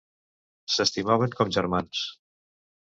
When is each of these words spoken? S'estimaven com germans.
S'estimaven 0.77 1.37
com 1.37 1.55
germans. 1.59 2.05